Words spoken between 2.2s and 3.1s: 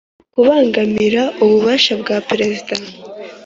Perezida wa